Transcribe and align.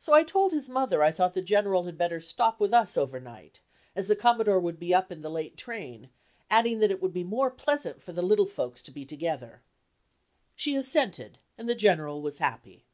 So 0.00 0.12
I 0.12 0.24
told 0.24 0.50
his 0.50 0.68
mother 0.68 1.04
I 1.04 1.12
thought 1.12 1.34
the 1.34 1.40
General 1.40 1.84
had 1.84 1.96
better 1.96 2.18
stop 2.18 2.58
with 2.58 2.74
us 2.74 2.96
over 2.96 3.20
night, 3.20 3.60
as 3.94 4.08
the 4.08 4.16
Commodore 4.16 4.58
would 4.58 4.80
be 4.80 4.92
up 4.92 5.12
in 5.12 5.20
the 5.20 5.30
late 5.30 5.56
train, 5.56 6.10
adding 6.50 6.80
that 6.80 6.90
it 6.90 7.00
would 7.00 7.12
be 7.12 7.22
more 7.22 7.48
pleasant 7.48 8.02
for 8.02 8.10
the 8.12 8.22
little 8.22 8.46
folks 8.48 8.82
to 8.82 8.90
be 8.90 9.04
together. 9.04 9.62
She 10.56 10.74
assented, 10.74 11.38
and 11.56 11.68
the 11.68 11.76
General 11.76 12.20
was 12.20 12.38
happy. 12.38 12.86